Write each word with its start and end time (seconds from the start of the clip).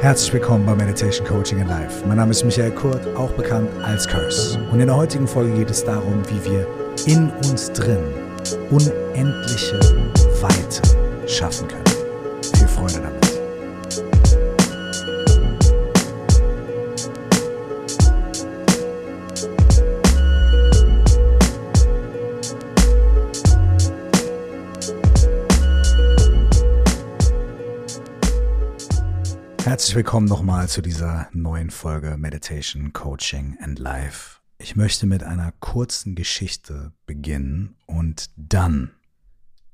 Herzlich 0.00 0.34
willkommen 0.34 0.66
bei 0.66 0.74
Meditation 0.74 1.26
Coaching 1.26 1.58
in 1.58 1.68
Life. 1.68 2.06
Mein 2.06 2.18
Name 2.18 2.30
ist 2.30 2.44
Michael 2.44 2.70
Kurt, 2.70 3.06
auch 3.16 3.30
bekannt 3.30 3.70
als 3.82 4.06
Curse. 4.06 4.60
Und 4.70 4.78
in 4.78 4.86
der 4.88 4.96
heutigen 4.96 5.26
Folge 5.26 5.54
geht 5.54 5.70
es 5.70 5.84
darum, 5.84 6.22
wie 6.28 6.50
wir 6.50 6.66
in 7.06 7.30
uns 7.48 7.72
drin 7.72 8.04
unendliche 8.70 9.80
Weite 10.42 10.82
schaffen 11.26 11.66
können. 11.68 11.84
Viel 12.42 12.68
Freude 12.68 13.00
damit. 13.00 13.25
Herzlich 29.66 29.96
willkommen 29.96 30.28
nochmal 30.28 30.68
zu 30.68 30.80
dieser 30.80 31.28
neuen 31.32 31.70
Folge 31.70 32.16
Meditation, 32.16 32.92
Coaching 32.92 33.58
and 33.60 33.80
Life. 33.80 34.38
Ich 34.58 34.76
möchte 34.76 35.06
mit 35.06 35.24
einer 35.24 35.50
kurzen 35.58 36.14
Geschichte 36.14 36.92
beginnen 37.04 37.74
und 37.84 38.30
dann 38.36 38.92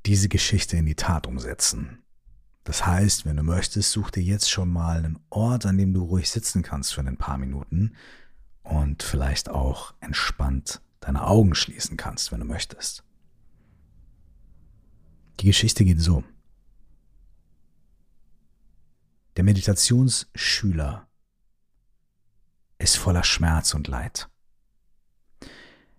diese 0.07 0.31
Geschichte 0.31 0.79
in 0.79 0.87
die 0.87 0.95
Tat 0.95 1.27
umsetzen. 1.27 1.99
Das 2.65 2.87
heißt, 2.87 3.27
wenn 3.27 3.37
du 3.37 3.43
möchtest, 3.43 3.91
such 3.91 4.11
dir 4.11 4.23
jetzt 4.23 4.51
schon 4.51 4.71
mal 4.71 4.97
einen 4.97 5.19
Ort, 5.29 5.67
an 5.67 5.77
dem 5.77 5.93
du 5.93 6.05
ruhig 6.05 6.31
sitzen 6.31 6.63
kannst 6.63 6.95
für 6.95 7.03
ein 7.03 7.19
paar 7.19 7.37
Minuten 7.37 7.93
und 8.63 9.03
vielleicht 9.03 9.51
auch 9.51 9.93
entspannt 10.01 10.81
deine 11.01 11.27
Augen 11.27 11.55
schließen 11.55 11.99
kannst, 11.99 12.33
wenn 12.33 12.41
du 12.41 12.47
möchtest. 12.47 13.05
Die 15.41 15.47
Geschichte 15.47 15.85
geht 15.85 16.01
so. 16.01 16.25
Der 19.37 19.45
Meditationsschüler 19.45 21.09
ist 22.79 22.97
voller 22.97 23.25
Schmerz 23.25 23.73
und 23.75 23.89
Leid. 23.89 24.29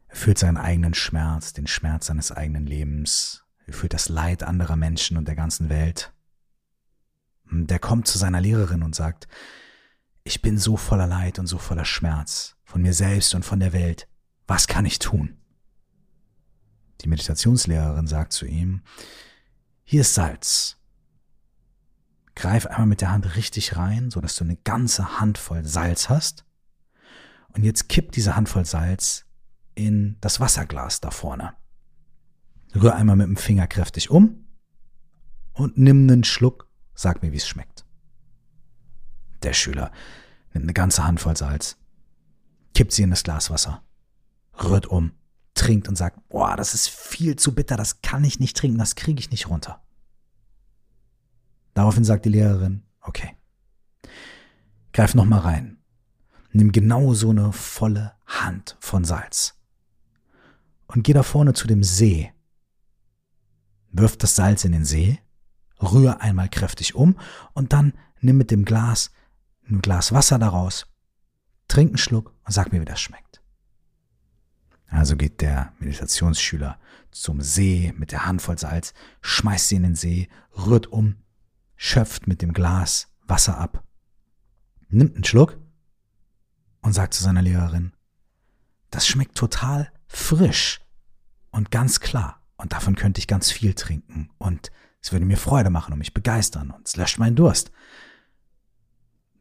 Er 0.08 0.16
fühlt 0.16 0.38
seinen 0.38 0.58
eigenen 0.58 0.94
Schmerz, 0.94 1.54
den 1.54 1.66
Schmerz 1.66 2.06
seines 2.06 2.32
eigenen 2.32 2.68
Lebens. 2.68 3.46
Er 3.66 3.74
fühlt 3.74 3.94
das 3.94 4.10
Leid 4.10 4.44
anderer 4.44 4.76
Menschen 4.76 5.18
und 5.18 5.28
der 5.28 5.36
ganzen 5.36 5.70
Welt. 5.70 6.14
Der 7.52 7.80
kommt 7.80 8.08
zu 8.08 8.20
seiner 8.20 8.40
Lehrerin 8.40 8.84
und 8.84 8.94
sagt, 8.94 9.28
ich 10.24 10.42
bin 10.42 10.60
so 10.60 10.78
voller 10.78 11.08
Leid 11.08 11.40
und 11.40 11.48
so 11.48 11.58
voller 11.58 11.86
Schmerz 11.86 12.56
von 12.64 12.84
mir 12.84 12.94
selbst 12.94 13.34
und 13.34 13.44
von 13.44 13.60
der 13.60 13.74
Welt. 13.74 14.08
Was 14.46 14.68
kann 14.68 14.86
ich 14.86 15.00
tun? 15.00 15.38
Die 17.02 17.10
Meditationslehrerin 17.10 18.08
sagt 18.08 18.34
zu 18.34 18.46
ihm, 18.46 18.84
hier 19.84 20.02
ist 20.02 20.14
Salz. 20.14 20.78
Greif 22.36 22.66
einmal 22.66 22.88
mit 22.88 23.02
der 23.02 23.12
Hand 23.12 23.36
richtig 23.36 23.76
rein, 23.76 24.10
so 24.10 24.20
dass 24.20 24.36
du 24.36 24.44
eine 24.44 24.56
ganze 24.58 25.20
Handvoll 25.20 25.66
Salz 25.66 26.10
hast. 26.10 26.46
Und 27.50 27.64
jetzt 27.64 27.90
kipp 27.90 28.12
diese 28.12 28.36
Handvoll 28.36 28.66
Salz 28.66 29.26
in 29.76 30.18
das 30.22 30.40
Wasserglas 30.40 31.00
da 31.00 31.12
vorne. 31.12 31.54
Rühr 32.76 32.96
einmal 32.96 33.16
mit 33.16 33.28
dem 33.28 33.38
Finger 33.38 33.68
kräftig 33.68 34.10
um 34.10 34.48
und 35.54 35.78
nimm 35.78 36.10
einen 36.10 36.24
Schluck. 36.24 36.68
Sag 36.96 37.22
mir, 37.22 37.32
wie 37.32 37.38
es 37.38 37.48
schmeckt. 37.48 37.86
Der 39.44 39.54
Schüler 39.54 39.92
nimmt 40.54 40.66
eine 40.66 40.74
ganze 40.74 41.06
Handvoll 41.06 41.38
Salz, 41.38 41.78
kippt 42.74 42.94
sie 42.94 43.04
in 43.04 43.10
das 43.10 43.24
Glas 43.24 43.50
Wasser, 43.50 43.84
rührt 44.64 44.88
um, 44.88 45.12
trinkt 45.54 45.88
und 45.88 45.96
sagt, 45.96 46.28
boah, 46.30 46.56
das 46.56 46.74
ist 46.74 46.90
viel 46.90 47.36
zu 47.36 47.54
bitter, 47.54 47.78
das 47.78 48.02
kann 48.02 48.24
ich 48.24 48.40
nicht 48.40 48.58
trinken, 48.58 48.78
das 48.78 48.96
kriege 48.96 49.20
ich 49.20 49.32
nicht 49.32 49.50
runter. 49.50 49.84
Daraufhin 51.74 52.04
sagt 52.04 52.26
die 52.26 52.30
Lehrerin, 52.30 52.84
okay, 53.02 53.36
greif 54.92 55.16
noch 55.16 55.26
mal 55.26 55.40
rein. 55.40 55.78
Nimm 56.52 56.72
genau 56.72 57.14
so 57.14 57.32
eine 57.32 57.52
volle 57.52 58.14
Hand 58.28 58.78
von 58.80 59.04
Salz. 59.04 59.56
Und 60.88 61.04
geh 61.04 61.14
da 61.14 61.24
vorne 61.24 61.54
zu 61.54 61.68
dem 61.68 61.84
See. 61.84 62.32
Wirf 63.92 64.18
das 64.18 64.36
Salz 64.36 64.64
in 64.64 64.72
den 64.72 64.86
See, 64.86 65.20
rühr 65.82 66.22
einmal 66.22 66.50
kräftig 66.50 66.96
um 66.96 67.18
und 67.54 67.74
dann 67.74 67.94
nimm 68.22 68.38
mit 68.38 68.52
dem 68.52 68.66
Glas 68.66 69.12
ein 69.70 69.82
Glas 69.82 70.12
Wasser 70.12 70.40
daraus, 70.40 70.88
trink 71.68 71.90
einen 71.90 71.98
Schluck 71.98 72.34
und 72.46 72.52
sag 72.52 72.72
mir, 72.72 72.82
wie 72.82 72.86
das 72.86 73.00
schmeckt. 73.00 73.42
Also 74.88 75.16
geht 75.16 75.42
der 75.42 75.74
Meditationsschüler 75.80 76.80
zum 77.12 77.42
See 77.42 77.94
mit 77.98 78.12
der 78.12 78.26
Hand 78.26 78.42
voll 78.42 78.60
Salz, 78.60 78.94
schmeißt 79.22 79.70
sie 79.70 79.76
in 79.78 79.84
den 79.84 79.96
See, 79.96 80.30
rührt 80.56 80.88
um 80.88 81.16
schöpft 81.84 82.28
mit 82.28 82.42
dem 82.42 82.54
Glas 82.54 83.10
Wasser 83.28 83.58
ab, 83.58 83.84
nimmt 84.88 85.16
einen 85.16 85.26
Schluck 85.26 85.60
und 86.82 86.94
sagt 86.94 87.14
zu 87.14 87.22
seiner 87.22 87.42
Lehrerin, 87.42 87.92
das 88.90 89.06
schmeckt 89.06 89.36
total 89.36 89.92
frisch 90.08 90.80
und 91.52 91.72
ganz 91.72 92.00
klar 92.00 92.42
und 92.56 92.72
davon 92.72 92.96
könnte 92.96 93.20
ich 93.20 93.28
ganz 93.28 93.52
viel 93.52 93.74
trinken 93.74 94.30
und 94.38 94.72
es 95.02 95.12
würde 95.12 95.26
mir 95.26 95.36
Freude 95.36 95.70
machen 95.70 95.92
und 95.92 96.00
mich 96.00 96.14
begeistern 96.14 96.72
und 96.72 96.88
es 96.88 96.96
löscht 96.96 97.20
meinen 97.20 97.36
Durst. 97.36 97.70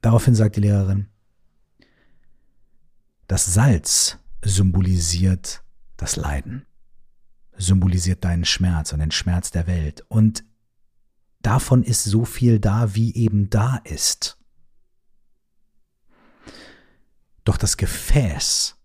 Daraufhin 0.01 0.35
sagt 0.35 0.57
die 0.57 0.63
Lehrerin, 0.63 1.09
das 3.29 3.55
Salz 3.55 4.19
symbolisiert 4.43 5.63
das 5.97 6.17
Leiden, 6.17 6.67
symbolisiert 7.57 8.25
deinen 8.25 8.45
Schmerz 8.45 8.93
und 8.93 8.99
den 8.99 9.13
Schmerz 9.13 9.53
der 9.53 9.69
Welt 9.69 10.05
und 10.09 10.45
davon 11.43 11.83
ist 11.83 12.05
so 12.05 12.25
viel 12.25 12.59
da, 12.59 12.95
wie 12.95 13.15
eben 13.15 13.51
da 13.51 13.77
ist. 13.85 14.39
Doch 17.45 17.57
das 17.57 17.77
Gefäß, 17.77 18.77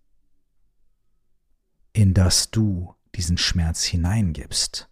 in 1.94 2.14
das 2.14 2.52
du 2.52 2.96
diesen 3.16 3.38
Schmerz 3.38 3.84
hineingibst, 3.84 4.90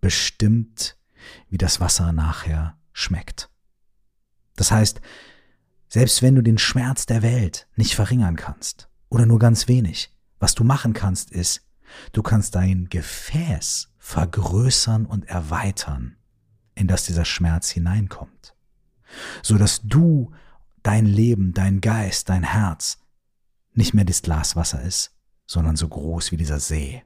bestimmt, 0.00 0.96
wie 1.48 1.58
das 1.58 1.80
Wasser 1.80 2.12
nachher 2.12 2.78
schmeckt. 2.92 3.50
Das 4.56 4.70
heißt, 4.70 5.00
selbst 5.88 6.22
wenn 6.22 6.34
du 6.34 6.42
den 6.42 6.58
Schmerz 6.58 7.06
der 7.06 7.22
Welt 7.22 7.68
nicht 7.76 7.94
verringern 7.94 8.36
kannst 8.36 8.88
oder 9.08 9.26
nur 9.26 9.38
ganz 9.38 9.68
wenig, 9.68 10.10
was 10.38 10.54
du 10.54 10.64
machen 10.64 10.92
kannst, 10.92 11.30
ist, 11.30 11.66
du 12.12 12.22
kannst 12.22 12.54
dein 12.54 12.88
Gefäß 12.88 13.92
vergrößern 13.98 15.06
und 15.06 15.28
erweitern 15.28 16.16
in 16.74 16.88
das 16.88 17.04
dieser 17.06 17.24
Schmerz 17.24 17.70
hineinkommt, 17.70 18.54
so 19.42 19.58
dass 19.58 19.82
du 19.82 20.32
dein 20.82 21.06
Leben, 21.06 21.52
dein 21.52 21.80
Geist, 21.80 22.28
dein 22.28 22.42
Herz 22.42 22.98
nicht 23.72 23.94
mehr 23.94 24.04
das 24.04 24.22
Glas 24.22 24.56
Wasser 24.56 24.82
ist, 24.82 25.12
sondern 25.46 25.76
so 25.76 25.88
groß 25.88 26.32
wie 26.32 26.36
dieser 26.36 26.60
See. 26.60 27.02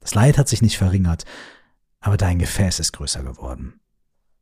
Das 0.00 0.14
Leid 0.14 0.38
hat 0.38 0.48
sich 0.48 0.62
nicht 0.62 0.78
verringert, 0.78 1.24
aber 2.00 2.16
dein 2.16 2.38
Gefäß 2.38 2.80
ist 2.80 2.92
größer 2.92 3.22
geworden. 3.22 3.80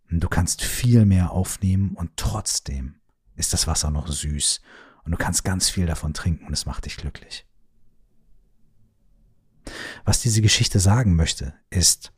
Du 0.09 0.29
kannst 0.29 0.63
viel 0.63 1.05
mehr 1.05 1.33
aufnehmen 1.33 1.95
und 1.95 2.17
trotzdem 2.17 3.01
ist 3.35 3.53
das 3.53 3.67
Wasser 3.67 3.91
noch 3.91 4.09
süß 4.09 4.61
und 5.05 5.13
du 5.13 5.19
kannst 5.19 5.45
ganz 5.45 5.69
viel 5.69 5.87
davon 5.87 6.15
trinken 6.15 6.47
und 6.47 6.53
es 6.53 6.67
macht 6.67 6.85
dich 6.85 6.97
glücklich. 6.97 7.47
Was 10.05 10.21
diese 10.21 10.43
Geschichte 10.43 10.79
sagen 10.79 11.17
möchte, 11.17 11.55
ist, 11.71 12.13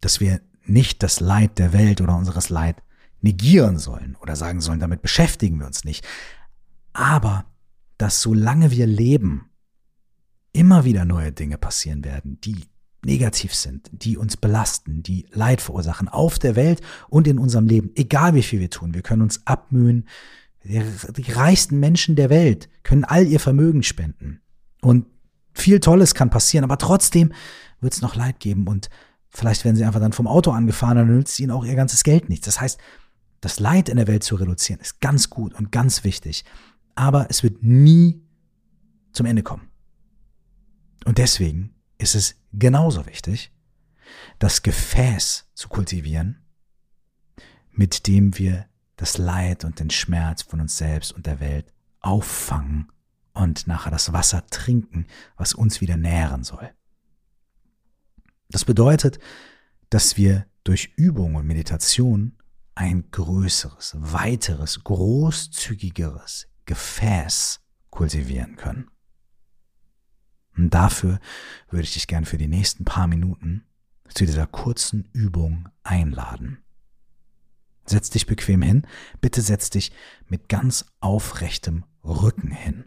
dass 0.00 0.20
wir 0.20 0.40
nicht 0.68 1.02
das 1.02 1.20
Leid 1.20 1.58
der 1.58 1.72
Welt 1.72 2.00
oder 2.00 2.16
unseres 2.16 2.48
Leid 2.48 2.82
negieren 3.20 3.78
sollen 3.78 4.16
oder 4.20 4.36
sagen 4.36 4.60
sollen, 4.60 4.80
damit 4.80 5.02
beschäftigen 5.02 5.58
wir 5.58 5.66
uns 5.66 5.84
nicht. 5.84 6.06
Aber 6.92 7.46
dass 7.96 8.22
solange 8.22 8.70
wir 8.70 8.86
leben, 8.86 9.50
immer 10.52 10.84
wieder 10.84 11.04
neue 11.04 11.32
Dinge 11.32 11.58
passieren 11.58 12.04
werden, 12.04 12.40
die 12.40 12.56
negativ 13.04 13.54
sind, 13.54 13.90
die 13.92 14.16
uns 14.16 14.36
belasten, 14.36 15.02
die 15.02 15.26
Leid 15.30 15.60
verursachen 15.60 16.08
auf 16.08 16.38
der 16.38 16.56
Welt 16.56 16.80
und 17.08 17.28
in 17.28 17.38
unserem 17.38 17.66
Leben, 17.66 17.90
egal 17.94 18.34
wie 18.34 18.42
viel 18.42 18.60
wir 18.60 18.70
tun. 18.70 18.94
Wir 18.94 19.02
können 19.02 19.22
uns 19.22 19.46
abmühen. 19.46 20.08
Die 20.64 21.32
reichsten 21.32 21.78
Menschen 21.78 22.16
der 22.16 22.30
Welt 22.30 22.68
können 22.82 23.04
all 23.04 23.26
ihr 23.26 23.40
Vermögen 23.40 23.82
spenden. 23.82 24.40
Und 24.80 25.06
viel 25.52 25.80
Tolles 25.80 26.14
kann 26.14 26.30
passieren, 26.30 26.64
aber 26.64 26.78
trotzdem 26.78 27.32
wird 27.80 27.94
es 27.94 28.02
noch 28.02 28.16
Leid 28.16 28.40
geben. 28.40 28.66
Und 28.66 28.90
Vielleicht 29.30 29.64
werden 29.64 29.76
sie 29.76 29.84
einfach 29.84 30.00
dann 30.00 30.12
vom 30.12 30.26
Auto 30.26 30.50
angefahren, 30.50 30.96
dann 30.96 31.16
nützt 31.16 31.38
ihnen 31.38 31.50
auch 31.50 31.64
ihr 31.64 31.74
ganzes 31.74 32.02
Geld 32.02 32.28
nichts. 32.28 32.46
Das 32.46 32.60
heißt, 32.60 32.78
das 33.40 33.60
Leid 33.60 33.88
in 33.88 33.96
der 33.96 34.06
Welt 34.06 34.24
zu 34.24 34.36
reduzieren 34.36 34.80
ist 34.80 35.00
ganz 35.00 35.30
gut 35.30 35.54
und 35.54 35.70
ganz 35.70 36.04
wichtig. 36.04 36.44
Aber 36.94 37.26
es 37.30 37.42
wird 37.42 37.62
nie 37.62 38.22
zum 39.12 39.26
Ende 39.26 39.42
kommen. 39.42 39.68
Und 41.04 41.18
deswegen 41.18 41.74
ist 41.98 42.14
es 42.14 42.36
genauso 42.52 43.06
wichtig, 43.06 43.52
das 44.38 44.62
Gefäß 44.62 45.46
zu 45.54 45.68
kultivieren, 45.68 46.44
mit 47.70 48.06
dem 48.06 48.36
wir 48.38 48.66
das 48.96 49.18
Leid 49.18 49.64
und 49.64 49.78
den 49.78 49.90
Schmerz 49.90 50.42
von 50.42 50.60
uns 50.60 50.76
selbst 50.76 51.12
und 51.12 51.26
der 51.26 51.40
Welt 51.40 51.72
auffangen 52.00 52.90
und 53.32 53.66
nachher 53.66 53.90
das 53.90 54.12
Wasser 54.12 54.44
trinken, 54.46 55.06
was 55.36 55.54
uns 55.54 55.80
wieder 55.80 55.96
nähren 55.96 56.42
soll. 56.42 56.70
Das 58.50 58.64
bedeutet, 58.64 59.18
dass 59.90 60.16
wir 60.16 60.46
durch 60.64 60.92
Übung 60.96 61.34
und 61.34 61.46
Meditation 61.46 62.36
ein 62.74 63.10
größeres, 63.10 63.96
weiteres, 63.98 64.84
großzügigeres 64.84 66.48
Gefäß 66.66 67.60
kultivieren 67.90 68.56
können. 68.56 68.90
Und 70.56 70.74
dafür 70.74 71.20
würde 71.70 71.84
ich 71.84 71.94
dich 71.94 72.06
gern 72.06 72.24
für 72.24 72.38
die 72.38 72.48
nächsten 72.48 72.84
paar 72.84 73.06
Minuten 73.06 73.64
zu 74.12 74.26
dieser 74.26 74.46
kurzen 74.46 75.08
Übung 75.12 75.68
einladen. 75.82 76.58
Setz 77.86 78.10
dich 78.10 78.26
bequem 78.26 78.62
hin. 78.62 78.86
Bitte 79.20 79.40
setz 79.40 79.70
dich 79.70 79.92
mit 80.26 80.48
ganz 80.48 80.84
aufrechtem 81.00 81.84
Rücken 82.04 82.50
hin. 82.50 82.84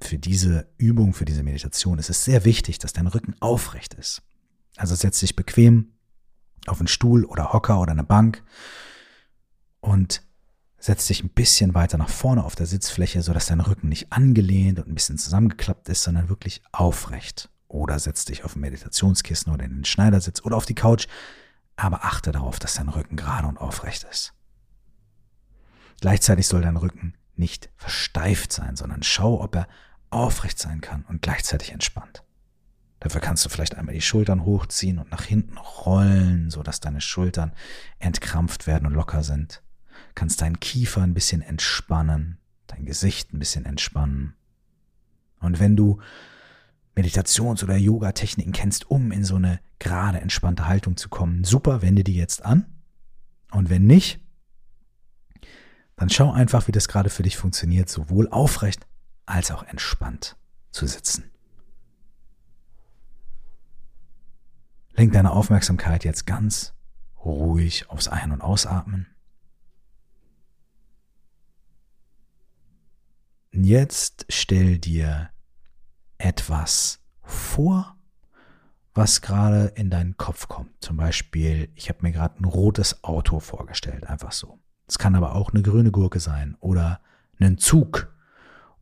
Für 0.00 0.18
diese 0.18 0.72
Übung, 0.78 1.12
für 1.12 1.24
diese 1.24 1.42
Meditation 1.42 1.98
ist 1.98 2.10
es 2.10 2.24
sehr 2.24 2.44
wichtig, 2.44 2.78
dass 2.78 2.92
dein 2.92 3.06
Rücken 3.06 3.34
aufrecht 3.40 3.94
ist. 3.94 4.22
Also 4.76 4.94
setz 4.94 5.20
dich 5.20 5.36
bequem 5.36 5.92
auf 6.66 6.78
einen 6.78 6.88
Stuhl 6.88 7.24
oder 7.24 7.52
Hocker 7.52 7.80
oder 7.80 7.92
eine 7.92 8.04
Bank 8.04 8.42
und 9.80 10.22
setz 10.78 11.06
dich 11.06 11.22
ein 11.22 11.28
bisschen 11.28 11.74
weiter 11.74 11.98
nach 11.98 12.08
vorne 12.08 12.44
auf 12.44 12.56
der 12.56 12.66
Sitzfläche, 12.66 13.22
sodass 13.22 13.46
dein 13.46 13.60
Rücken 13.60 13.88
nicht 13.88 14.12
angelehnt 14.12 14.78
und 14.78 14.88
ein 14.88 14.94
bisschen 14.94 15.18
zusammengeklappt 15.18 15.88
ist, 15.88 16.02
sondern 16.02 16.28
wirklich 16.28 16.62
aufrecht. 16.72 17.50
Oder 17.68 17.98
setz 17.98 18.24
dich 18.24 18.44
auf 18.44 18.56
ein 18.56 18.60
Meditationskissen 18.60 19.52
oder 19.52 19.64
in 19.64 19.76
den 19.76 19.84
Schneidersitz 19.84 20.42
oder 20.44 20.56
auf 20.56 20.66
die 20.66 20.74
Couch, 20.74 21.06
aber 21.76 22.04
achte 22.04 22.32
darauf, 22.32 22.58
dass 22.58 22.74
dein 22.74 22.88
Rücken 22.88 23.16
gerade 23.16 23.48
und 23.48 23.58
aufrecht 23.58 24.04
ist. 24.10 24.34
Gleichzeitig 26.00 26.46
soll 26.48 26.62
dein 26.62 26.76
Rücken 26.76 27.14
nicht 27.36 27.70
versteift 27.76 28.52
sein, 28.52 28.76
sondern 28.76 29.02
schau, 29.02 29.40
ob 29.40 29.54
er 29.54 29.68
aufrecht 30.10 30.58
sein 30.58 30.80
kann 30.80 31.04
und 31.08 31.22
gleichzeitig 31.22 31.72
entspannt. 31.72 32.24
Dafür 33.02 33.20
kannst 33.20 33.44
du 33.44 33.48
vielleicht 33.48 33.74
einmal 33.74 33.94
die 33.94 34.00
Schultern 34.00 34.44
hochziehen 34.44 35.00
und 35.00 35.10
nach 35.10 35.24
hinten 35.24 35.58
rollen, 35.58 36.50
so 36.50 36.62
dass 36.62 36.78
deine 36.78 37.00
Schultern 37.00 37.50
entkrampft 37.98 38.68
werden 38.68 38.86
und 38.86 38.92
locker 38.92 39.24
sind. 39.24 39.60
Kannst 40.14 40.40
deinen 40.40 40.60
Kiefer 40.60 41.02
ein 41.02 41.12
bisschen 41.12 41.42
entspannen, 41.42 42.38
dein 42.68 42.84
Gesicht 42.84 43.32
ein 43.32 43.40
bisschen 43.40 43.64
entspannen. 43.64 44.34
Und 45.40 45.58
wenn 45.58 45.74
du 45.74 46.00
Meditations- 46.94 47.64
oder 47.64 47.76
Yoga-Techniken 47.76 48.52
kennst, 48.52 48.88
um 48.88 49.10
in 49.10 49.24
so 49.24 49.34
eine 49.34 49.58
gerade 49.80 50.20
entspannte 50.20 50.68
Haltung 50.68 50.96
zu 50.96 51.08
kommen, 51.08 51.42
super, 51.42 51.82
wende 51.82 52.04
die 52.04 52.14
jetzt 52.14 52.44
an. 52.44 52.66
Und 53.50 53.68
wenn 53.68 53.84
nicht, 53.84 54.20
dann 55.96 56.08
schau 56.08 56.30
einfach, 56.30 56.68
wie 56.68 56.72
das 56.72 56.86
gerade 56.86 57.10
für 57.10 57.24
dich 57.24 57.36
funktioniert, 57.36 57.88
sowohl 57.88 58.28
aufrecht 58.28 58.86
als 59.26 59.50
auch 59.50 59.64
entspannt 59.64 60.36
zu 60.70 60.86
sitzen. 60.86 61.31
Lenk 64.94 65.12
deine 65.12 65.32
Aufmerksamkeit 65.32 66.04
jetzt 66.04 66.26
ganz 66.26 66.74
ruhig 67.24 67.88
aufs 67.88 68.08
Ein- 68.08 68.32
und 68.32 68.42
Ausatmen. 68.42 69.06
Jetzt 73.52 74.26
stell 74.28 74.78
dir 74.78 75.30
etwas 76.18 77.00
vor, 77.22 77.96
was 78.94 79.22
gerade 79.22 79.72
in 79.74 79.90
deinen 79.90 80.16
Kopf 80.16 80.48
kommt. 80.48 80.70
Zum 80.80 80.96
Beispiel, 80.96 81.70
ich 81.74 81.88
habe 81.88 82.00
mir 82.02 82.12
gerade 82.12 82.40
ein 82.40 82.44
rotes 82.44 83.02
Auto 83.04 83.40
vorgestellt, 83.40 84.06
einfach 84.06 84.32
so. 84.32 84.58
Es 84.86 84.98
kann 84.98 85.14
aber 85.14 85.34
auch 85.34 85.50
eine 85.52 85.62
grüne 85.62 85.90
Gurke 85.90 86.20
sein 86.20 86.56
oder 86.60 87.00
ein 87.40 87.58
Zug 87.58 88.12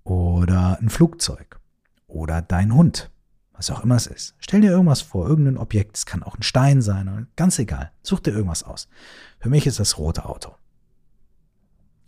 oder 0.02 0.78
ein 0.80 0.88
Flugzeug 0.88 1.60
oder 2.06 2.42
dein 2.42 2.74
Hund, 2.74 3.10
was 3.60 3.70
auch 3.70 3.84
immer 3.84 3.96
es 3.96 4.06
ist. 4.06 4.34
Stell 4.38 4.62
dir 4.62 4.70
irgendwas 4.70 5.02
vor, 5.02 5.28
irgendein 5.28 5.58
Objekt, 5.58 5.94
es 5.94 6.06
kann 6.06 6.22
auch 6.22 6.34
ein 6.34 6.42
Stein 6.42 6.80
sein, 6.80 7.28
ganz 7.36 7.58
egal. 7.58 7.92
Such 8.02 8.20
dir 8.20 8.30
irgendwas 8.30 8.62
aus. 8.62 8.88
Für 9.38 9.50
mich 9.50 9.66
ist 9.66 9.78
das 9.78 9.98
rote 9.98 10.24
Auto. 10.24 10.54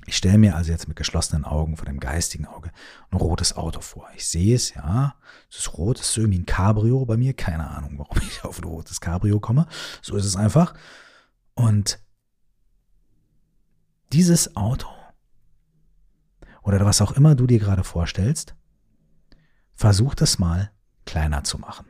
Ich 0.07 0.17
stelle 0.17 0.39
mir 0.39 0.57
also 0.57 0.73
jetzt 0.73 0.89
mit 0.89 0.97
geschlossenen 0.97 1.45
Augen 1.45 1.77
vor 1.77 1.85
dem 1.85 2.01
geistigen 2.01 2.47
Auge 2.47 2.71
ein 3.11 3.19
rotes 3.19 3.55
Auto 3.55 3.83
vor. 3.83 4.09
Ich 4.17 4.27
sehe 4.27 4.57
es, 4.57 4.73
ja. 4.73 5.15
Es 5.51 5.59
ist 5.59 5.75
rot, 5.75 6.01
es 6.01 6.09
ist 6.09 6.17
irgendwie 6.17 6.39
ein 6.39 6.47
Cabrio 6.47 7.05
bei 7.05 7.19
mir. 7.19 7.35
Keine 7.35 7.69
Ahnung, 7.69 7.99
warum 7.99 8.17
ich 8.27 8.43
auf 8.45 8.59
ein 8.59 8.65
rotes 8.65 9.03
Cabrio 9.03 9.39
komme. 9.39 9.67
So 10.01 10.17
ist 10.17 10.25
es 10.25 10.37
einfach. 10.37 10.73
Und 11.53 11.99
dieses 14.15 14.57
Auto 14.57 14.89
oder 16.63 16.83
was 16.87 17.03
auch 17.03 17.13
immer 17.13 17.35
du 17.35 17.47
dir 17.47 17.59
gerade 17.59 17.85
vorstellst, 17.85 18.55
versuch 19.75 20.15
das 20.15 20.39
mal 20.39 20.73
kleiner 21.05 21.45
zu 21.45 21.59
machen. 21.59 21.87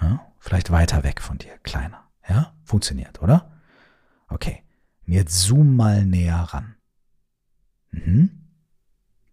Ja? 0.00 0.32
Vielleicht 0.38 0.70
weiter 0.70 1.04
weg 1.04 1.20
von 1.20 1.38
dir, 1.38 1.58
kleiner. 1.58 2.08
Ja, 2.28 2.54
funktioniert, 2.64 3.22
oder? 3.22 3.60
Okay. 4.28 4.62
Jetzt 5.04 5.42
zoom 5.42 5.76
mal 5.76 6.04
näher 6.04 6.36
ran. 6.36 6.76
Mhm. 7.92 8.48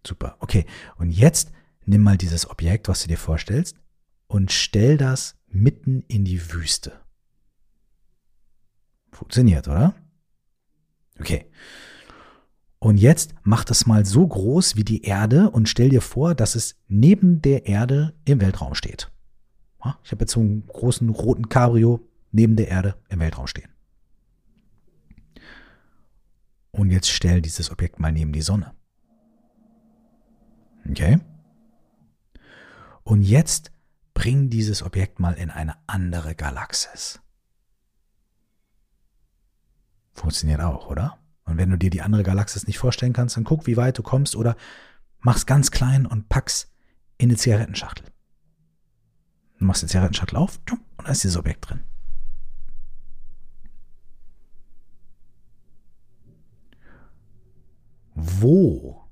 Super. 0.06 0.36
Okay. 0.38 0.66
Und 0.96 1.10
jetzt 1.10 1.50
nimm 1.84 2.02
mal 2.02 2.16
dieses 2.16 2.48
Objekt, 2.48 2.88
was 2.88 3.02
du 3.02 3.08
dir 3.08 3.18
vorstellst, 3.18 3.76
und 4.26 4.52
stell 4.52 4.96
das 4.96 5.36
mitten 5.48 6.02
in 6.02 6.24
die 6.24 6.52
Wüste. 6.52 7.00
Funktioniert, 9.12 9.68
oder? 9.68 9.94
Okay. 11.18 11.50
Und 12.84 12.98
jetzt 12.98 13.34
mach 13.44 13.64
das 13.64 13.86
mal 13.86 14.04
so 14.04 14.28
groß 14.28 14.76
wie 14.76 14.84
die 14.84 15.04
Erde 15.04 15.48
und 15.48 15.70
stell 15.70 15.88
dir 15.88 16.02
vor, 16.02 16.34
dass 16.34 16.54
es 16.54 16.76
neben 16.86 17.40
der 17.40 17.64
Erde 17.64 18.14
im 18.26 18.42
Weltraum 18.42 18.74
steht. 18.74 19.10
Ich 20.02 20.12
habe 20.12 20.24
jetzt 20.24 20.32
so 20.32 20.40
einen 20.40 20.66
großen 20.66 21.08
roten 21.08 21.48
Cabrio 21.48 22.06
neben 22.30 22.56
der 22.56 22.68
Erde 22.68 22.96
im 23.08 23.20
Weltraum 23.20 23.46
stehen. 23.46 23.70
Und 26.72 26.90
jetzt 26.90 27.08
stell 27.08 27.40
dieses 27.40 27.70
Objekt 27.70 28.00
mal 28.00 28.12
neben 28.12 28.34
die 28.34 28.42
Sonne. 28.42 28.74
Okay? 30.86 31.20
Und 33.02 33.22
jetzt 33.22 33.72
bring 34.12 34.50
dieses 34.50 34.82
Objekt 34.82 35.20
mal 35.20 35.32
in 35.32 35.48
eine 35.48 35.76
andere 35.86 36.34
Galaxis. 36.34 37.18
Funktioniert 40.12 40.60
auch, 40.60 40.90
oder? 40.90 41.18
Und 41.44 41.58
wenn 41.58 41.70
du 41.70 41.76
dir 41.76 41.90
die 41.90 42.02
andere 42.02 42.22
Galaxis 42.22 42.66
nicht 42.66 42.78
vorstellen 42.78 43.12
kannst, 43.12 43.36
dann 43.36 43.44
guck, 43.44 43.66
wie 43.66 43.76
weit 43.76 43.98
du 43.98 44.02
kommst 44.02 44.36
oder 44.36 44.56
mach's 45.20 45.46
ganz 45.46 45.70
klein 45.70 46.06
und 46.06 46.28
pack's 46.28 46.72
in 47.18 47.28
eine 47.28 47.36
Zigarettenschachtel. 47.36 48.06
Du 49.58 49.64
machst 49.64 49.82
die 49.82 49.86
Zigarettenschachtel 49.86 50.36
auf 50.36 50.60
und 50.70 51.06
da 51.06 51.12
ist 51.12 51.22
dieses 51.22 51.36
Objekt 51.36 51.68
drin. 51.68 51.80
Wo 58.14 59.08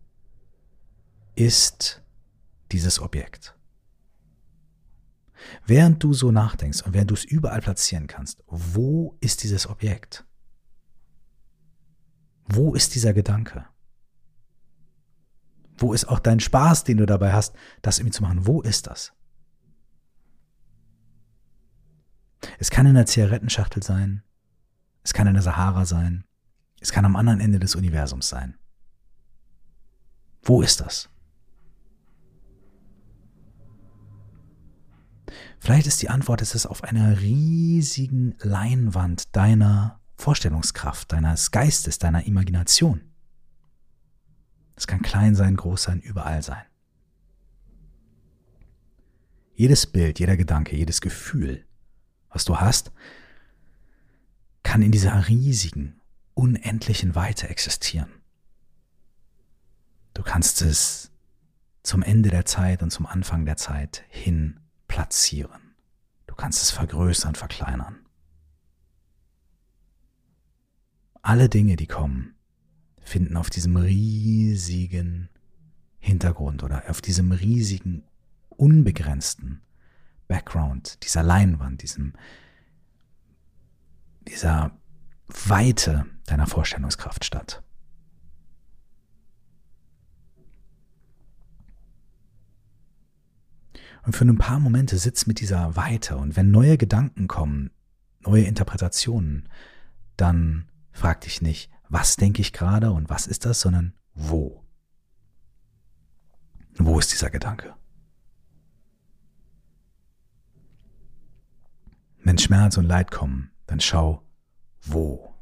ist 1.34 2.02
dieses 2.70 3.00
Objekt? 3.00 3.56
Während 5.66 6.02
du 6.02 6.12
so 6.14 6.30
nachdenkst 6.30 6.82
und 6.82 6.94
während 6.94 7.10
du 7.10 7.14
es 7.14 7.24
überall 7.24 7.60
platzieren 7.60 8.06
kannst, 8.06 8.42
wo 8.46 9.16
ist 9.20 9.42
dieses 9.42 9.68
Objekt? 9.68 10.24
Wo 12.46 12.74
ist 12.74 12.94
dieser 12.94 13.12
Gedanke? 13.12 13.64
Wo 15.76 15.92
ist 15.92 16.04
auch 16.04 16.18
dein 16.18 16.40
Spaß, 16.40 16.84
den 16.84 16.98
du 16.98 17.06
dabei 17.06 17.32
hast, 17.32 17.54
das 17.80 17.98
irgendwie 17.98 18.12
zu 18.12 18.22
machen? 18.22 18.46
Wo 18.46 18.60
ist 18.60 18.86
das? 18.86 19.12
Es 22.58 22.70
kann 22.70 22.86
in 22.86 22.94
der 22.94 23.06
Zigarettenschachtel 23.06 23.82
sein, 23.82 24.22
es 25.02 25.12
kann 25.12 25.26
in 25.26 25.34
der 25.34 25.42
Sahara 25.42 25.84
sein, 25.84 26.24
es 26.80 26.92
kann 26.92 27.04
am 27.04 27.16
anderen 27.16 27.40
Ende 27.40 27.58
des 27.58 27.74
Universums 27.74 28.28
sein. 28.28 28.56
Wo 30.42 30.62
ist 30.62 30.80
das? 30.80 31.08
Vielleicht 35.60 35.86
ist 35.86 36.02
die 36.02 36.10
Antwort, 36.10 36.42
es 36.42 36.56
ist 36.56 36.66
auf 36.66 36.82
einer 36.82 37.20
riesigen 37.20 38.34
Leinwand 38.40 39.34
deiner 39.36 40.01
Vorstellungskraft, 40.16 41.12
deines 41.12 41.50
Geistes, 41.50 41.98
deiner 41.98 42.26
Imagination. 42.26 43.00
Es 44.76 44.86
kann 44.86 45.02
klein 45.02 45.34
sein, 45.34 45.56
groß 45.56 45.82
sein, 45.82 46.00
überall 46.00 46.42
sein. 46.42 46.64
Jedes 49.54 49.86
Bild, 49.86 50.18
jeder 50.18 50.36
Gedanke, 50.36 50.76
jedes 50.76 51.00
Gefühl, 51.00 51.66
was 52.30 52.44
du 52.44 52.58
hast, 52.58 52.90
kann 54.62 54.82
in 54.82 54.92
dieser 54.92 55.28
riesigen, 55.28 56.00
unendlichen 56.34 57.14
Weite 57.14 57.48
existieren. 57.48 58.10
Du 60.14 60.22
kannst 60.22 60.62
es 60.62 61.10
zum 61.82 62.02
Ende 62.02 62.30
der 62.30 62.44
Zeit 62.44 62.82
und 62.82 62.90
zum 62.90 63.06
Anfang 63.06 63.44
der 63.44 63.56
Zeit 63.56 64.04
hin 64.08 64.60
platzieren. 64.88 65.74
Du 66.26 66.34
kannst 66.34 66.62
es 66.62 66.70
vergrößern, 66.70 67.34
verkleinern. 67.34 68.01
Alle 71.22 71.48
Dinge, 71.48 71.76
die 71.76 71.86
kommen, 71.86 72.34
finden 73.00 73.36
auf 73.36 73.48
diesem 73.48 73.76
riesigen 73.76 75.28
Hintergrund 75.98 76.62
oder 76.64 76.82
auf 76.88 77.00
diesem 77.00 77.32
riesigen, 77.32 78.04
unbegrenzten 78.50 79.62
Background, 80.28 81.02
dieser 81.04 81.22
Leinwand, 81.22 81.82
diesem, 81.82 82.12
dieser 84.26 84.76
Weite 85.46 86.06
deiner 86.26 86.46
Vorstellungskraft 86.46 87.24
statt. 87.24 87.62
Und 94.04 94.16
für 94.16 94.24
ein 94.24 94.38
paar 94.38 94.58
Momente 94.58 94.98
sitzt 94.98 95.28
mit 95.28 95.38
dieser 95.38 95.76
Weite 95.76 96.16
und 96.16 96.34
wenn 96.34 96.50
neue 96.50 96.76
Gedanken 96.76 97.28
kommen, 97.28 97.70
neue 98.20 98.42
Interpretationen, 98.42 99.48
dann 100.16 100.68
frag 100.92 101.20
dich 101.22 101.42
nicht, 101.42 101.70
was 101.88 102.16
denke 102.16 102.40
ich 102.40 102.52
gerade 102.52 102.92
und 102.92 103.10
was 103.10 103.26
ist 103.26 103.44
das, 103.44 103.60
sondern 103.60 103.94
wo. 104.14 104.64
Wo 106.78 106.98
ist 106.98 107.12
dieser 107.12 107.30
Gedanke? 107.30 107.74
Wenn 112.24 112.38
Schmerz 112.38 112.76
und 112.76 112.86
Leid 112.86 113.10
kommen, 113.10 113.50
dann 113.66 113.80
schau, 113.80 114.22
wo. 114.82 115.34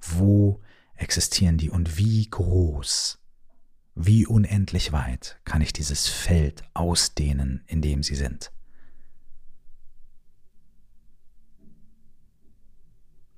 Wo 0.00 0.62
existieren 0.94 1.58
die 1.58 1.70
und 1.70 1.98
wie 1.98 2.28
groß, 2.28 3.20
wie 3.94 4.26
unendlich 4.26 4.92
weit 4.92 5.40
kann 5.44 5.60
ich 5.60 5.72
dieses 5.72 6.06
Feld 6.06 6.62
ausdehnen, 6.74 7.64
in 7.66 7.82
dem 7.82 8.02
sie 8.02 8.14
sind. 8.14 8.52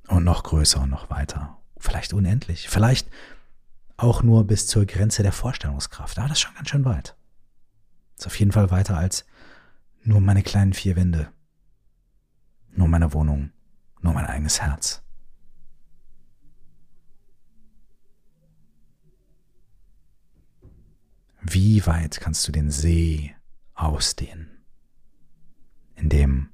Und 0.08 0.24
noch 0.24 0.42
größer 0.42 0.82
und 0.82 0.90
noch 0.90 1.08
weiter. 1.08 1.59
Vielleicht 1.80 2.12
unendlich. 2.12 2.68
Vielleicht 2.68 3.08
auch 3.96 4.22
nur 4.22 4.46
bis 4.46 4.66
zur 4.66 4.86
Grenze 4.86 5.22
der 5.22 5.32
Vorstellungskraft. 5.32 6.18
Aber 6.18 6.28
das 6.28 6.38
ist 6.38 6.42
schon 6.42 6.54
ganz 6.54 6.68
schön 6.68 6.84
weit. 6.84 7.16
Ist 8.18 8.26
auf 8.26 8.38
jeden 8.38 8.52
Fall 8.52 8.70
weiter 8.70 8.96
als 8.96 9.24
nur 10.02 10.20
meine 10.20 10.42
kleinen 10.42 10.74
vier 10.74 10.94
Wände. 10.94 11.32
Nur 12.70 12.86
meine 12.86 13.12
Wohnung. 13.12 13.50
Nur 14.02 14.12
mein 14.12 14.26
eigenes 14.26 14.60
Herz. 14.60 15.02
Wie 21.42 21.84
weit 21.86 22.20
kannst 22.20 22.46
du 22.46 22.52
den 22.52 22.70
See 22.70 23.34
ausdehnen, 23.74 24.62
in 25.94 26.10
dem 26.10 26.50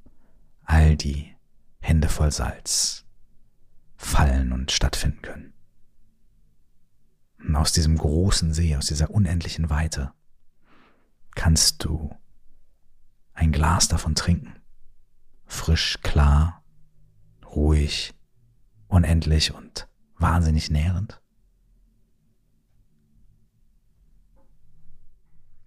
all 0.62 0.96
die 0.96 1.34
Hände 1.80 2.08
voll 2.08 2.30
Salz 2.30 3.05
fallen 3.96 4.52
und 4.52 4.72
stattfinden 4.72 5.22
können? 5.22 5.52
Und 7.38 7.56
aus 7.56 7.72
diesem 7.72 7.96
großen 7.96 8.52
See, 8.52 8.76
aus 8.76 8.86
dieser 8.86 9.10
unendlichen 9.10 9.70
Weite, 9.70 10.12
kannst 11.34 11.84
du 11.84 12.14
ein 13.34 13.52
Glas 13.52 13.88
davon 13.88 14.14
trinken. 14.14 14.54
Frisch, 15.44 15.98
klar, 16.02 16.64
ruhig, 17.44 18.14
unendlich 18.88 19.54
und 19.54 19.88
wahnsinnig 20.18 20.70
nährend. 20.70 21.20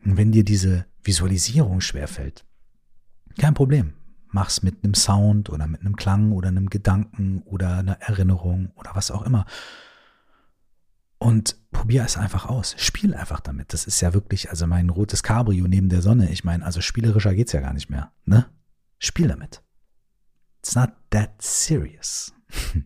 Und 0.04 0.18
wenn 0.18 0.32
dir 0.32 0.44
diese 0.44 0.86
Visualisierung 1.04 1.82
schwerfällt, 1.82 2.46
kein 3.38 3.54
Problem. 3.54 3.94
Mach's 4.32 4.62
mit 4.62 4.84
einem 4.84 4.94
Sound 4.94 5.50
oder 5.50 5.68
mit 5.68 5.82
einem 5.82 5.96
Klang 5.96 6.32
oder 6.32 6.50
einem 6.50 6.70
Gedanken 6.70 7.42
oder 7.44 7.78
einer 7.78 8.00
Erinnerung 8.02 8.72
oder 8.76 8.92
was 8.94 9.12
auch 9.12 9.24
immer. 9.24 9.46
Und 11.18 11.58
probier 11.72 12.04
es 12.06 12.16
einfach 12.16 12.46
aus. 12.46 12.76
Spiel 12.78 13.14
einfach 13.14 13.42
damit. 13.42 13.74
Das 13.74 13.86
ist 13.86 14.00
ja 14.02 14.14
wirklich, 14.14 14.50
also 14.50 14.68
mein 14.68 14.90
rotes 14.90 15.22
Cabrio 15.22 15.68
neben 15.68 15.90
der 15.90 16.02
Sonne. 16.02 16.32
Ich 16.32 16.44
meine, 16.44 16.66
also 16.66 16.80
spielerischer 16.80 17.36
geht's 17.36 17.52
ja 17.52 17.60
gar 17.60 17.74
nicht 17.74 17.90
mehr, 17.90 18.12
ne? 18.26 18.50
Spiel 19.00 19.28
damit. 19.28 19.62
It's 20.60 20.76
not 20.76 20.92
that 21.10 21.42
serious. 21.42 22.34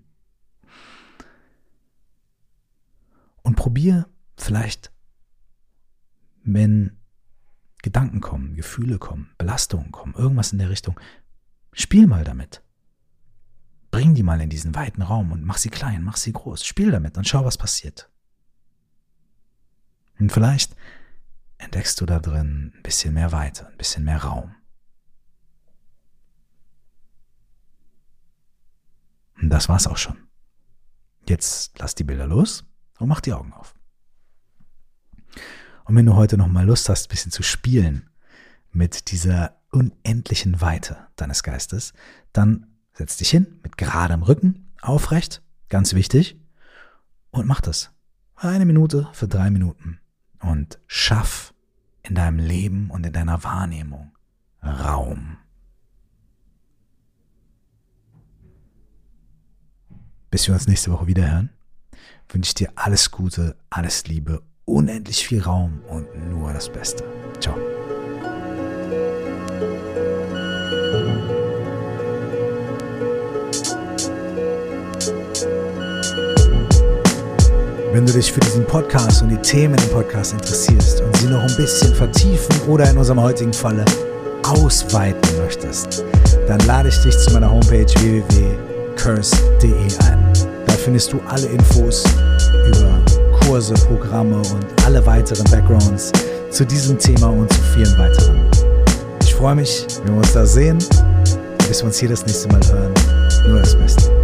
Und 3.43 3.55
probier 3.55 4.07
vielleicht, 4.37 4.91
wenn 6.43 6.97
Gedanken 7.81 8.21
kommen, 8.21 8.55
Gefühle 8.55 8.97
kommen, 8.97 9.29
Belastungen 9.37 9.91
kommen, 9.91 10.15
irgendwas 10.15 10.53
in 10.53 10.59
der 10.59 10.69
Richtung. 10.69 10.99
Spiel 11.73 12.07
mal 12.07 12.23
damit. 12.23 12.61
Bring 13.91 14.15
die 14.15 14.23
mal 14.23 14.41
in 14.41 14.49
diesen 14.49 14.73
weiten 14.73 15.01
Raum 15.01 15.31
und 15.31 15.43
mach 15.43 15.57
sie 15.57 15.69
klein, 15.69 16.03
mach 16.03 16.17
sie 16.17 16.33
groß. 16.33 16.65
Spiel 16.65 16.91
damit 16.91 17.17
und 17.17 17.27
schau, 17.27 17.45
was 17.45 17.57
passiert. 17.57 18.09
Und 20.19 20.31
vielleicht 20.31 20.75
entdeckst 21.57 21.99
du 21.99 22.05
da 22.05 22.19
drin 22.19 22.73
ein 22.75 22.83
bisschen 22.83 23.13
mehr 23.13 23.31
Weite, 23.31 23.67
ein 23.67 23.77
bisschen 23.77 24.03
mehr 24.03 24.23
Raum. 24.23 24.55
Und 29.41 29.49
das 29.49 29.69
war's 29.69 29.87
auch 29.87 29.97
schon. 29.97 30.17
Jetzt 31.27 31.77
lass 31.79 31.95
die 31.95 32.03
Bilder 32.03 32.27
los 32.27 32.65
und 32.99 33.07
mach 33.07 33.21
die 33.21 33.33
Augen 33.33 33.53
auf. 33.53 33.75
Und 35.85 35.95
wenn 35.95 36.05
du 36.05 36.15
heute 36.15 36.37
noch 36.37 36.47
mal 36.47 36.65
Lust 36.65 36.89
hast, 36.89 37.07
ein 37.07 37.09
bisschen 37.09 37.31
zu 37.31 37.43
spielen 37.43 38.09
mit 38.71 39.11
dieser 39.11 39.61
unendlichen 39.73 40.61
Weite 40.61 40.97
deines 41.15 41.43
Geistes, 41.43 41.93
dann 42.31 42.67
setz 42.93 43.17
dich 43.17 43.29
hin 43.29 43.59
mit 43.63 43.77
geradem 43.77 44.23
Rücken, 44.23 44.71
aufrecht, 44.81 45.41
ganz 45.69 45.93
wichtig, 45.93 46.39
und 47.31 47.47
mach 47.47 47.61
das. 47.61 47.91
Eine 48.35 48.65
Minute 48.65 49.09
für 49.13 49.27
drei 49.27 49.49
Minuten. 49.49 49.99
Und 50.39 50.79
schaff 50.87 51.53
in 52.03 52.15
deinem 52.15 52.37
Leben 52.37 52.89
und 52.89 53.05
in 53.05 53.13
deiner 53.13 53.43
Wahrnehmung 53.43 54.11
Raum. 54.61 55.37
Bis 60.29 60.47
wir 60.47 60.53
uns 60.53 60.67
nächste 60.67 60.91
Woche 60.91 61.07
wieder 61.07 61.29
hören, 61.29 61.49
wünsche 62.29 62.49
ich 62.49 62.55
dir 62.55 62.71
alles 62.75 63.11
Gute, 63.11 63.55
alles 63.69 64.05
Liebe 64.07 64.43
unendlich 64.65 65.27
viel 65.27 65.41
Raum 65.41 65.81
und 65.87 66.07
nur 66.29 66.53
das 66.53 66.71
Beste. 66.71 67.03
Ciao. 67.39 67.72
Wenn 77.93 78.07
du 78.07 78.11
dich 78.11 78.33
für 78.33 78.39
diesen 78.39 78.65
Podcast 78.65 79.21
und 79.21 79.29
die 79.29 79.37
Themen 79.37 79.75
im 79.75 79.89
Podcast 79.89 80.33
interessierst 80.33 81.01
und 81.01 81.15
sie 81.17 81.27
noch 81.27 81.43
ein 81.43 81.55
bisschen 81.55 81.93
vertiefen 81.93 82.59
oder 82.67 82.89
in 82.89 82.97
unserem 82.97 83.21
heutigen 83.21 83.53
Falle 83.53 83.85
ausweiten 84.41 85.37
möchtest, 85.37 86.03
dann 86.47 86.59
lade 86.61 86.89
ich 86.89 86.99
dich 87.03 87.15
zu 87.15 87.31
meiner 87.33 87.51
Homepage 87.51 87.85
www.curse.de 87.85 89.71
ein. 90.09 90.33
Da 90.65 90.73
findest 90.73 91.13
du 91.13 91.21
alle 91.27 91.45
Infos 91.45 92.03
über 92.67 92.99
Kurse, 93.41 93.75
Programme 93.75 94.37
und 94.37 94.65
alle 94.87 95.05
weiteren 95.05 95.43
Backgrounds 95.51 96.11
zu 96.49 96.65
diesem 96.65 96.97
Thema 96.97 97.27
und 97.27 97.53
zu 97.53 97.61
vielen 97.75 97.95
weiteren. 97.99 98.39
Ich 99.21 99.35
freue 99.35 99.53
mich, 99.53 99.85
wenn 100.03 100.13
wir 100.13 100.17
uns 100.17 100.33
da 100.33 100.47
sehen. 100.47 100.79
Bis 101.67 101.81
wir 101.81 101.85
uns 101.85 101.99
hier 101.99 102.09
das 102.09 102.25
nächste 102.25 102.47
Mal 102.47 102.61
hören. 102.71 102.93
Nur 103.47 103.59
das 103.59 103.75
Beste. 103.75 104.22